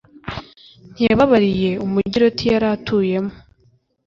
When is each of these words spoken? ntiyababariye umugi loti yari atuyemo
ntiyababariye 0.91 1.71
umugi 1.85 2.17
loti 2.23 2.45
yari 2.51 2.67
atuyemo 2.75 3.33